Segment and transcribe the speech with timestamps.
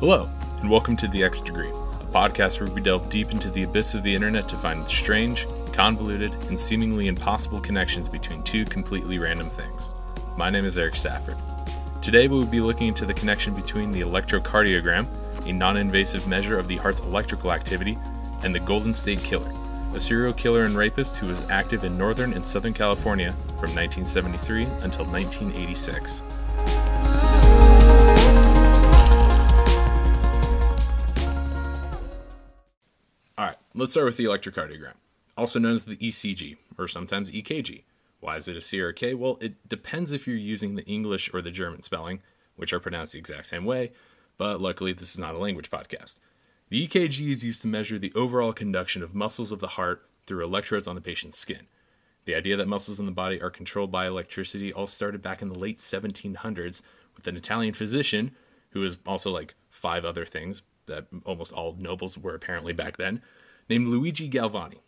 [0.00, 3.64] Hello, and welcome to The Xth Degree, a podcast where we delve deep into the
[3.64, 9.18] abyss of the internet to find strange, convoluted, and seemingly impossible connections between two completely
[9.18, 9.88] random things.
[10.36, 11.36] My name is Eric Stafford.
[12.00, 15.08] Today we will be looking into the connection between the electrocardiogram,
[15.44, 17.98] a non invasive measure of the heart's electrical activity,
[18.44, 19.52] and the Golden State Killer,
[19.94, 24.62] a serial killer and rapist who was active in Northern and Southern California from 1973
[24.62, 26.22] until 1986.
[33.78, 34.94] Let's start with the electrocardiogram,
[35.36, 37.84] also known as the ECG, or sometimes EKG.
[38.18, 39.14] Why is it a C or a K?
[39.14, 42.20] Well, it depends if you're using the English or the German spelling,
[42.56, 43.92] which are pronounced the exact same way,
[44.36, 46.16] but luckily this is not a language podcast.
[46.70, 50.44] The EKG is used to measure the overall conduction of muscles of the heart through
[50.44, 51.68] electrodes on the patient's skin.
[52.24, 55.48] The idea that muscles in the body are controlled by electricity all started back in
[55.48, 56.82] the late 1700s
[57.16, 58.32] with an Italian physician
[58.70, 63.22] who was also like five other things that almost all nobles were apparently back then,
[63.68, 64.78] named Luigi Galvani.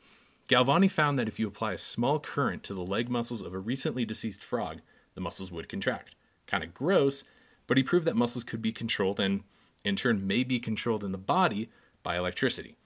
[0.48, 3.58] Galvani found that if you apply a small current to the leg muscles of a
[3.58, 4.80] recently deceased frog,
[5.14, 6.14] the muscles would contract.
[6.46, 7.22] Kind of gross,
[7.66, 9.44] but he proved that muscles could be controlled and,
[9.84, 11.70] in turn, may be controlled in the body
[12.02, 12.76] by electricity.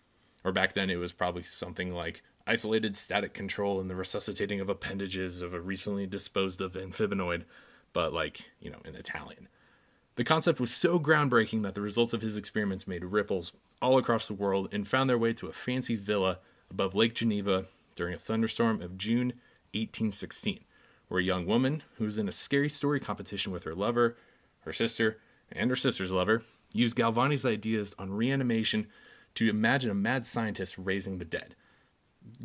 [0.44, 4.68] Or back then, it was probably something like isolated static control and the resuscitating of
[4.68, 7.44] appendages of a recently disposed of amphibanoid,
[7.94, 9.48] but like, you know, in Italian.
[10.16, 14.28] The concept was so groundbreaking that the results of his experiments made ripples all across
[14.28, 16.38] the world and found their way to a fancy villa
[16.70, 19.32] above Lake Geneva during a thunderstorm of June
[19.72, 20.60] 1816,
[21.08, 24.16] where a young woman who was in a scary story competition with her lover,
[24.60, 25.18] her sister,
[25.50, 28.86] and her sister's lover used Galvani's ideas on reanimation
[29.34, 31.56] to imagine a mad scientist raising the dead.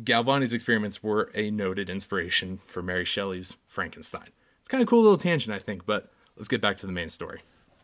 [0.02, 4.30] Galvani's experiments were a noted inspiration for Mary Shelley's Frankenstein.
[4.58, 7.08] It's kind of cool little tangent, I think, but let's get back to the main
[7.08, 7.42] story.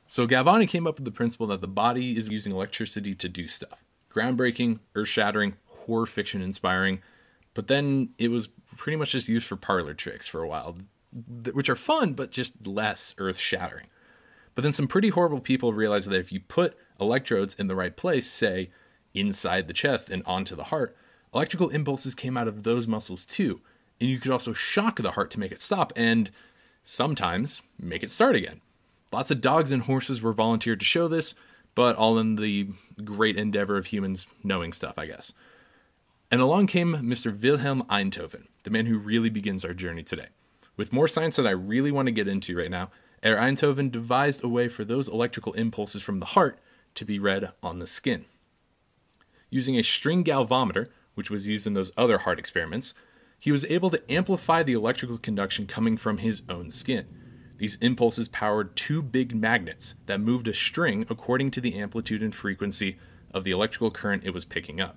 [0.08, 3.48] So, Galvani came up with the principle that the body is using electricity to do
[3.48, 3.84] stuff.
[4.10, 7.02] Groundbreaking, earth shattering, horror fiction inspiring,
[7.54, 10.76] but then it was pretty much just used for parlor tricks for a while,
[11.52, 13.86] which are fun, but just less earth shattering.
[14.54, 17.96] But then some pretty horrible people realized that if you put electrodes in the right
[17.96, 18.70] place, say
[19.14, 20.96] inside the chest and onto the heart,
[21.34, 23.60] electrical impulses came out of those muscles too.
[24.00, 26.30] And you could also shock the heart to make it stop and
[26.84, 28.60] sometimes make it start again.
[29.16, 31.34] Lots of dogs and horses were volunteered to show this,
[31.74, 32.68] but all in the
[33.02, 35.32] great endeavor of humans knowing stuff, I guess.
[36.30, 37.32] And along came Mr.
[37.32, 40.26] Wilhelm Einthoven, the man who really begins our journey today.
[40.76, 42.90] With more science that I really want to get into right now,
[43.22, 46.58] Herr Einthoven devised a way for those electrical impulses from the heart
[46.96, 48.26] to be read on the skin.
[49.48, 52.92] Using a string galvanometer, which was used in those other heart experiments,
[53.38, 57.06] he was able to amplify the electrical conduction coming from his own skin.
[57.58, 62.34] These impulses powered two big magnets that moved a string according to the amplitude and
[62.34, 62.98] frequency
[63.32, 64.96] of the electrical current it was picking up.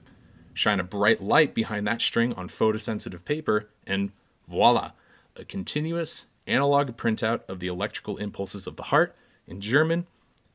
[0.54, 4.12] Shine a bright light behind that string on photosensitive paper, and
[4.48, 4.92] voila,
[5.36, 9.16] a continuous analog printout of the electrical impulses of the heart,
[9.48, 10.06] in German,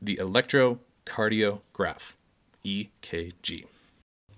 [0.01, 2.13] the electrocardiograph,
[2.63, 3.65] EKG.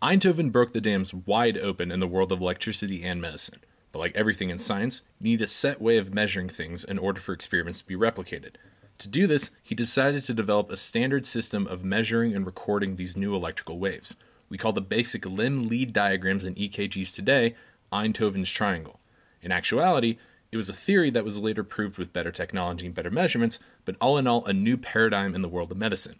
[0.02, 3.60] Einthoven broke the dams wide open in the world of electricity and medicine.
[3.92, 7.20] But like everything in science, you need a set way of measuring things in order
[7.20, 8.56] for experiments to be replicated.
[9.00, 13.16] To do this, he decided to develop a standard system of measuring and recording these
[13.16, 14.16] new electrical waves.
[14.50, 17.56] We call the basic limb lead diagrams and EKGs today
[17.92, 19.00] Einthoven's triangle.
[19.42, 20.18] In actuality,
[20.52, 23.96] it was a theory that was later proved with better technology and better measurements, but
[24.00, 26.16] all in all, a new paradigm in the world of medicine.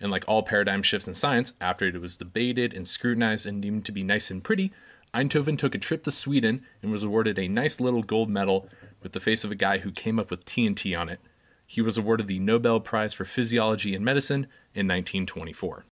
[0.00, 3.84] And like all paradigm shifts in science, after it was debated and scrutinized and deemed
[3.86, 4.72] to be nice and pretty,
[5.12, 8.68] Einthoven took a trip to Sweden and was awarded a nice little gold medal
[9.02, 11.20] with the face of a guy who came up with TNT on it.
[11.66, 15.84] He was awarded the Nobel Prize for Physiology and Medicine in 1924.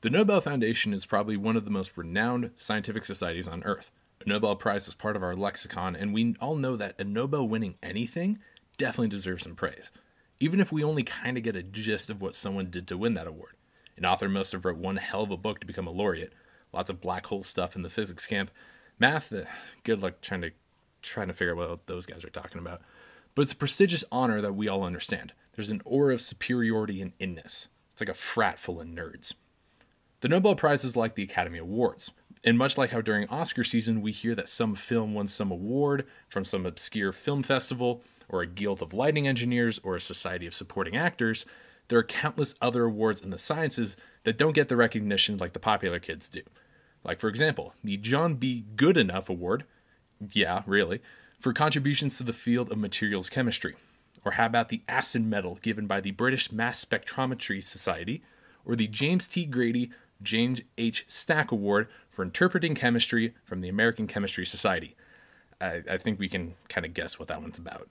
[0.00, 3.90] The Nobel Foundation is probably one of the most renowned scientific societies on Earth.
[4.24, 7.48] A Nobel Prize is part of our lexicon, and we all know that a Nobel
[7.48, 8.38] winning anything
[8.76, 9.90] definitely deserves some praise,
[10.40, 13.14] even if we only kind of get a gist of what someone did to win
[13.14, 13.56] that award.
[13.96, 16.32] An author must have wrote one hell of a book to become a laureate,
[16.74, 18.50] lots of black hole stuff in the physics camp.
[18.98, 19.44] Math, uh,
[19.82, 20.50] good luck trying to
[21.02, 22.80] trying to figure out what those guys are talking about.
[23.34, 25.32] But it's a prestigious honor that we all understand.
[25.54, 27.68] There's an aura of superiority and inness.
[27.92, 29.34] It's like a frat full of nerds.
[30.20, 32.12] The Nobel Prize is like the Academy Awards.
[32.44, 36.06] And much like how during Oscar season we hear that some film won some award
[36.28, 40.54] from some obscure film festival, or a guild of lighting engineers, or a society of
[40.54, 41.46] supporting actors,
[41.88, 45.58] there are countless other awards in the sciences that don't get the recognition like the
[45.58, 46.42] popular kids do.
[47.04, 48.64] Like, for example, the John B.
[48.76, 49.64] Goodenough Award,
[50.32, 51.02] yeah, really,
[51.38, 53.76] for contributions to the field of materials chemistry.
[54.24, 58.22] Or how about the Aston Medal given by the British Mass Spectrometry Society,
[58.64, 59.44] or the James T.
[59.44, 59.90] Grady
[60.22, 61.04] James H.
[61.06, 64.96] Stack Award for Interpreting Chemistry from the American Chemistry Society.
[65.60, 67.88] I, I think we can kind of guess what that one's about.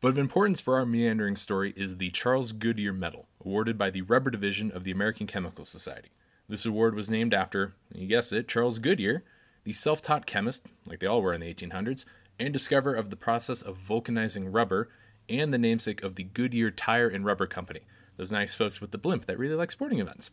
[0.00, 4.02] But of importance for our meandering story is the Charles Goodyear Medal, awarded by the
[4.02, 6.10] Rubber Division of the American Chemical Society.
[6.50, 9.22] This award was named after, you guessed it, Charles Goodyear,
[9.62, 12.04] the self taught chemist, like they all were in the 1800s,
[12.40, 14.88] and discoverer of the process of vulcanizing rubber,
[15.28, 17.82] and the namesake of the Goodyear Tire and Rubber Company,
[18.16, 20.32] those nice folks with the blimp that really like sporting events.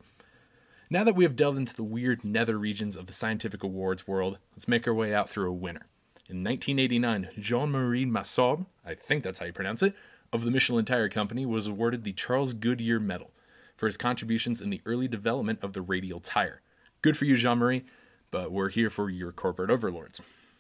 [0.90, 4.40] Now that we have delved into the weird nether regions of the scientific awards world,
[4.54, 5.86] let's make our way out through a winner.
[6.28, 9.94] In 1989, Jean Marie Masson, I think that's how you pronounce it,
[10.34, 13.30] of the Michelin Tire Company was awarded the Charles Goodyear Medal
[13.78, 16.62] for his contributions in the early development of the radial tire.
[17.02, 17.86] Good for you, Jean Marie,
[18.32, 20.20] but we're here for your corporate overlords.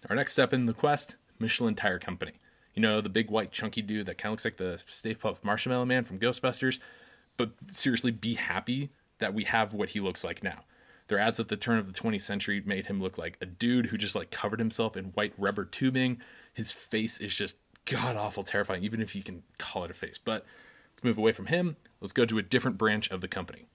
[0.10, 2.34] Our next step in the quest Michelin Tire Company.
[2.76, 5.44] You know, the big white chunky dude that kind of looks like the Stay Puft
[5.44, 6.80] Marshmallow Man from Ghostbusters.
[7.36, 10.64] But seriously, be happy that we have what he looks like now.
[11.08, 13.88] Their ads at the turn of the 20th century made him look like a dude
[13.88, 16.20] who just like covered himself in white rubber tubing.
[16.54, 17.56] His face is just
[17.86, 20.18] god awful terrifying, even if you can call it a face.
[20.18, 20.46] But
[20.98, 21.78] let's move away from him.
[22.02, 23.68] Let's go to a different branch of the company.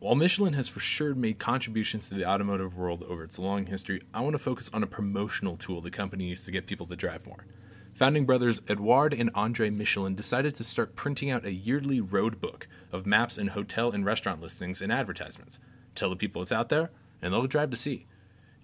[0.00, 4.02] While Michelin has for sure made contributions to the automotive world over its long history,
[4.12, 6.96] I want to focus on a promotional tool the company used to get people to
[6.96, 7.46] drive more.
[7.94, 12.66] Founding brothers Edouard and Andre Michelin decided to start printing out a yearly road book
[12.90, 15.60] of maps and hotel and restaurant listings and advertisements.
[15.94, 16.90] Tell the people it's out there,
[17.22, 18.06] and they'll drive to see.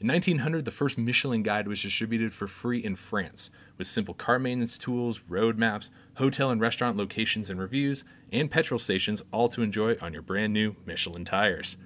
[0.01, 4.39] In 1900, the first Michelin guide was distributed for free in France, with simple car
[4.39, 9.63] maintenance tools, road maps, hotel and restaurant locations and reviews, and petrol stations, all to
[9.63, 11.79] enjoy on your brand new Michelin tires.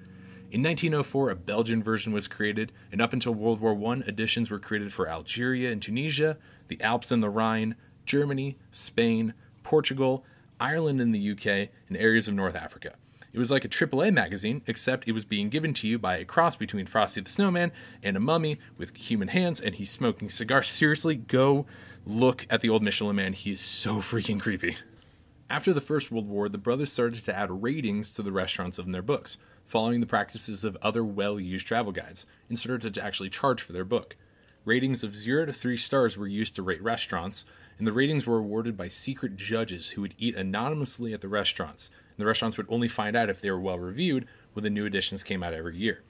[0.51, 4.59] In 1904, a Belgian version was created, and up until World War I, editions were
[4.59, 6.37] created for Algeria and Tunisia,
[6.67, 9.33] the Alps and the Rhine, Germany, Spain,
[9.63, 10.25] Portugal,
[10.59, 12.95] Ireland and the UK, and areas of North Africa.
[13.35, 16.23] It was like a AAA magazine, except it was being given to you by a
[16.23, 20.69] cross between Frosty the Snowman and a mummy with human hands, and he's smoking cigars.
[20.69, 21.65] Seriously, go
[22.05, 23.33] look at the old Michelin man.
[23.33, 24.77] He is so freaking creepy.
[25.49, 28.93] After the First World War, the brothers started to add ratings to the restaurants in
[28.93, 29.35] their books,
[29.65, 33.73] following the practices of other well used travel guides, and started to actually charge for
[33.73, 34.15] their book.
[34.63, 37.43] Ratings of 0 to 3 stars were used to rate restaurants,
[37.77, 41.89] and the ratings were awarded by secret judges who would eat anonymously at the restaurants,
[42.17, 45.23] the restaurants would only find out if they were well reviewed when the new editions
[45.23, 46.03] came out every year.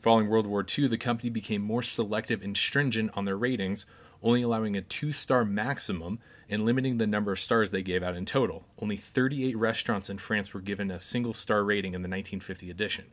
[0.00, 3.86] Following World War II, the company became more selective and stringent on their ratings,
[4.22, 6.18] only allowing a two star maximum
[6.48, 8.64] and limiting the number of stars they gave out in total.
[8.80, 13.04] Only 38 restaurants in France were given a single star rating in the 1950 edition.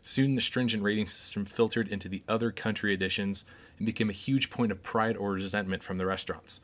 [0.00, 3.44] Soon, the stringent rating system filtered into the other country editions
[3.76, 6.60] and became a huge point of pride or resentment from the restaurants.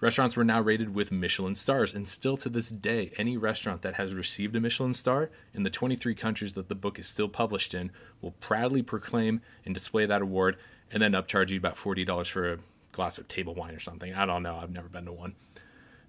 [0.00, 3.94] Restaurants were now rated with Michelin stars, and still to this day, any restaurant that
[3.94, 7.74] has received a Michelin star in the 23 countries that the book is still published
[7.74, 7.90] in
[8.22, 10.56] will proudly proclaim and display that award
[10.90, 12.58] and then upcharge you about $40 for a
[12.92, 14.14] glass of table wine or something.
[14.14, 15.34] I don't know, I've never been to one.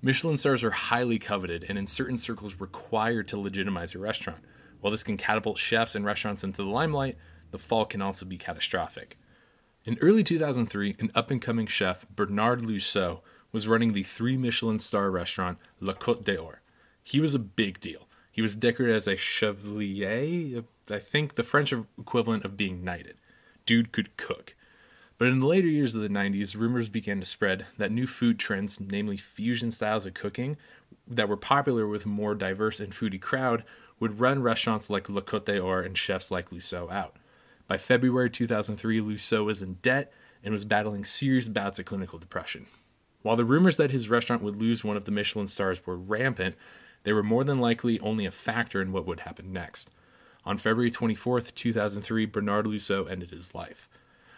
[0.02, 4.40] Michelin stars are highly coveted and in certain circles required to legitimize your restaurant.
[4.80, 7.18] While this can catapult chefs and restaurants into the limelight,
[7.52, 9.18] the fall can also be catastrophic.
[9.84, 13.20] In early 2003, an up and coming chef, Bernard Loiseau,
[13.52, 16.62] was running the three Michelin star restaurant La Côte d'Or.
[17.04, 18.08] He was a big deal.
[18.32, 23.18] He was decorated as a chevalier, I think the French equivalent of being knighted.
[23.66, 24.56] Dude could cook.
[25.18, 28.40] But in the later years of the 90s, rumors began to spread that new food
[28.40, 30.58] trends, namely fusion styles of cooking,
[31.08, 33.64] that were popular with a more diverse and foodie crowd,
[34.00, 37.18] would run restaurants like La Côte d'Or and chefs like Loiseau out.
[37.68, 40.12] By February 2003, Loiseau was in debt
[40.44, 42.66] and was battling serious bouts of clinical depression.
[43.22, 46.56] While the rumors that his restaurant would lose one of the Michelin stars were rampant,
[47.04, 49.92] they were more than likely only a factor in what would happen next.
[50.46, 53.88] On February 24, 2003, Bernard Loiseau ended his life.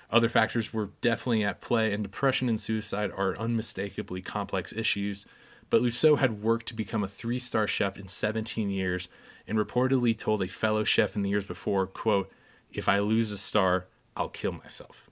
[0.09, 5.25] Other factors were definitely at play, and depression and suicide are unmistakably complex issues.
[5.69, 9.07] But Loiseau had worked to become a three star chef in 17 years
[9.47, 12.29] and reportedly told a fellow chef in the years before, quote,
[12.71, 15.09] If I lose a star, I'll kill myself.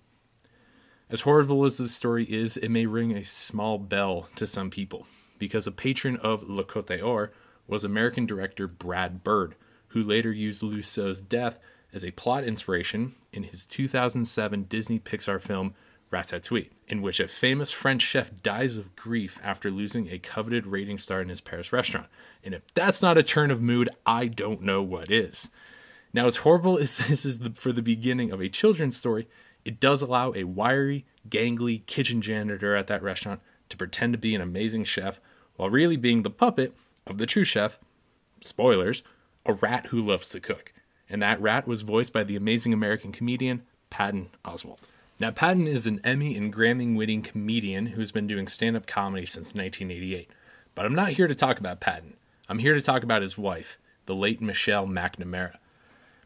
[1.12, 5.08] As horrible as this story is, it may ring a small bell to some people,
[5.38, 7.34] because a patron of Le Côte d'Or
[7.68, 9.56] was American director Brad Bird,
[9.90, 11.60] who later used Loiseau's death
[11.92, 15.74] as a plot inspiration in his 2007 Disney Pixar film
[16.14, 20.98] Ratatouille, in which a famous French chef dies of grief after losing a coveted rating
[20.98, 22.08] star in his Paris restaurant.
[22.42, 25.50] And if that's not a turn of mood, I don't know what is.
[26.14, 29.28] Now, as horrible as this is the, for the beginning of a children's story,
[29.66, 34.36] it does allow a wiry, gangly kitchen janitor at that restaurant to pretend to be
[34.36, 35.20] an amazing chef
[35.56, 36.74] while really being the puppet
[37.06, 37.80] of the true chef,
[38.42, 39.04] spoilers,
[39.46, 40.74] a rat who loves to cook.
[41.10, 44.88] and that rat was voiced by the amazing American comedian Patton Oswalt.
[45.20, 49.26] Now, Patton is an Emmy and Grammy winning comedian who's been doing stand up comedy
[49.26, 50.30] since 1988.
[50.74, 52.14] But I'm not here to talk about Patton.
[52.48, 55.58] I'm here to talk about his wife, the late Michelle McNamara.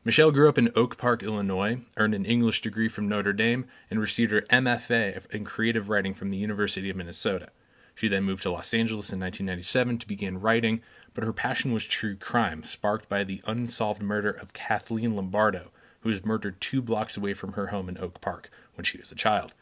[0.05, 3.99] Michelle grew up in Oak Park, Illinois, earned an English degree from Notre Dame, and
[3.99, 7.49] received her MFA in creative writing from the University of Minnesota.
[7.95, 10.83] She then moved to Los Angeles in 1997 to begin writing,
[11.15, 15.71] but her passion was true crime, sparked by the unsolved murder of Kathleen Lombardo,
[16.01, 19.11] who was murdered two blocks away from her home in Oak Park when she was
[19.11, 19.55] a child.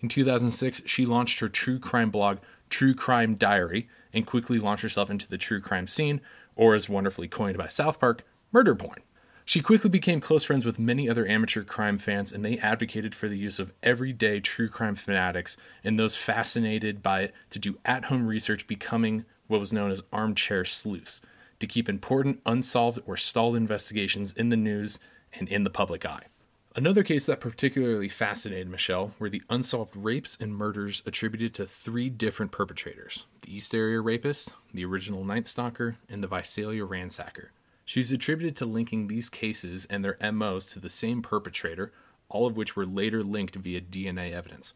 [0.00, 5.08] In 2006, she launched her true crime blog, True Crime Diary, and quickly launched herself
[5.08, 6.20] into the true crime scene,
[6.56, 8.98] or as wonderfully coined by South Park, murder porn.
[9.46, 13.28] She quickly became close friends with many other amateur crime fans, and they advocated for
[13.28, 18.06] the use of everyday true crime fanatics and those fascinated by it to do at
[18.06, 21.20] home research, becoming what was known as armchair sleuths,
[21.60, 24.98] to keep important unsolved or stalled investigations in the news
[25.34, 26.24] and in the public eye.
[26.74, 32.08] Another case that particularly fascinated Michelle were the unsolved rapes and murders attributed to three
[32.08, 37.48] different perpetrators the East Area Rapist, the original Night Stalker, and the Visalia Ransacker.
[37.84, 41.92] She's attributed to linking these cases and their MOs to the same perpetrator,
[42.28, 44.72] all of which were later linked via DNA evidence.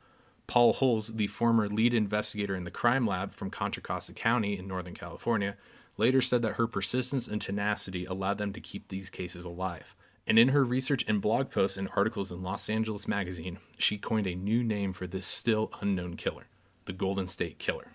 [0.47, 4.67] Paul Holes, the former lead investigator in the crime lab from Contra Costa County in
[4.67, 5.57] Northern California,
[5.97, 9.95] later said that her persistence and tenacity allowed them to keep these cases alive.
[10.27, 14.27] And in her research and blog posts and articles in Los Angeles Magazine, she coined
[14.27, 16.47] a new name for this still unknown killer
[16.85, 17.89] the Golden State Killer.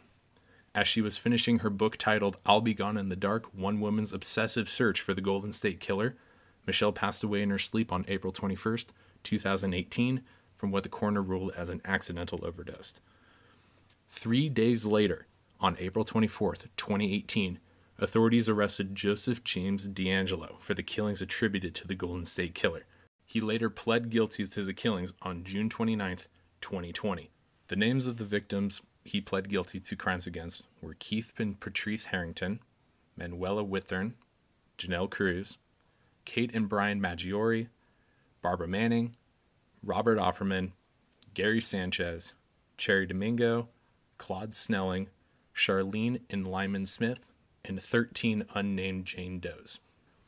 [0.75, 4.12] As she was finishing her book titled I'll Be Gone in the Dark One Woman's
[4.12, 6.15] Obsessive Search for the Golden State Killer,
[6.65, 8.88] Michelle passed away in her sleep on April 21st,
[9.22, 10.24] 2018,
[10.58, 12.96] from what the coroner ruled as an accidental overdose.
[14.10, 15.27] Three days later,
[15.60, 17.60] on April 24th, 2018,
[18.00, 22.86] authorities arrested Joseph James DeAngelo for the killings attributed to the Golden State Killer.
[23.25, 26.27] He later pled guilty to the killings on June 29th,
[26.62, 27.30] 2020.
[27.68, 32.06] The names of the victims he pled guilty to crimes against were Keith and Patrice
[32.06, 32.60] Harrington,
[33.18, 34.14] Manuela Witthuhn,
[34.78, 35.58] Janelle Cruz,
[36.26, 37.68] Kate and Brian Maggiore,
[38.42, 39.16] Barbara Manning,
[39.84, 40.72] Robert Offerman,
[41.34, 42.34] Gary Sanchez,
[42.78, 43.68] Cheri Domingo,
[44.18, 45.10] Claude Snelling,
[45.54, 47.20] Charlene and Lyman Smith,
[47.66, 49.80] and 13 unnamed Jane Does.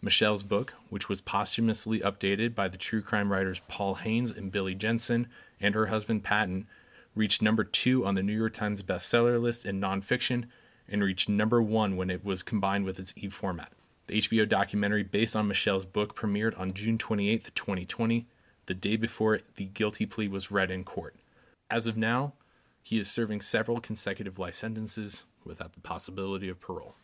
[0.02, 4.76] Michelle's book, which was posthumously updated by the true crime writers Paul Haynes and Billy
[4.76, 5.28] Jensen
[5.60, 6.68] and her husband Patton,
[7.16, 10.46] reached number two on the New York Times bestseller list in nonfiction,
[10.88, 13.72] and reached number one when it was combined with its e format.
[14.08, 18.28] The HBO documentary based on Michelle's book premiered on June 28, 2020,
[18.68, 21.16] the day before the guilty plea was read in court.
[21.72, 22.34] As of now,
[22.84, 26.96] he is serving several consecutive life sentences without the possibility of parole.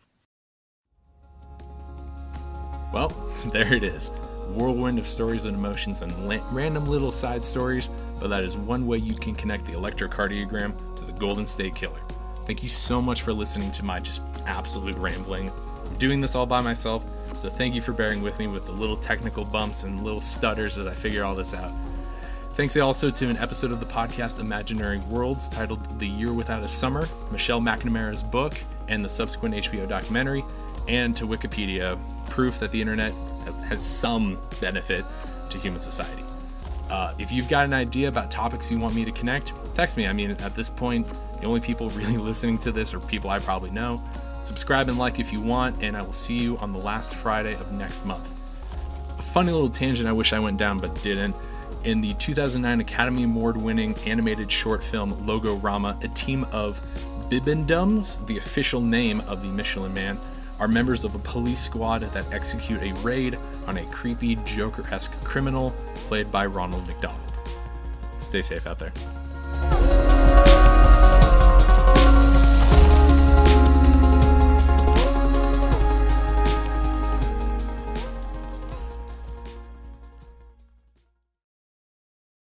[2.93, 3.09] Well,
[3.51, 4.11] there it is
[4.51, 7.89] whirlwind of stories and emotions and la- random little side stories,
[8.19, 12.01] but that is one way you can connect the electrocardiogram to the Golden State Killer.
[12.45, 15.51] Thank you so much for listening to my just absolute rambling.
[15.85, 17.05] I'm doing this all by myself,
[17.35, 20.77] so thank you for bearing with me with the little technical bumps and little stutters
[20.77, 21.71] as I figure all this out.
[22.55, 26.67] Thanks also to an episode of the podcast Imaginary Worlds titled The Year Without a
[26.67, 28.57] Summer, Michelle McNamara's book,
[28.89, 30.43] and the subsequent HBO documentary,
[30.87, 31.97] and to Wikipedia,
[32.29, 33.13] proof that the internet
[33.67, 35.05] has some benefit
[35.49, 36.23] to human society.
[36.89, 40.07] Uh, if you've got an idea about topics you want me to connect, text me.
[40.07, 41.07] I mean, at this point,
[41.39, 44.03] the only people really listening to this are people I probably know.
[44.43, 47.53] Subscribe and like if you want, and I will see you on the last Friday
[47.53, 48.27] of next month.
[49.17, 51.35] A funny little tangent I wish I went down but didn't.
[51.83, 56.81] In the 2009 Academy Award winning animated short film Logorama, a team of
[57.29, 60.19] Bibendums, the official name of the Michelin Man,
[60.61, 65.11] are members of a police squad that execute a raid on a creepy Joker esque
[65.23, 65.73] criminal
[66.07, 67.19] played by Ronald McDonald.
[68.19, 68.93] Stay safe out there.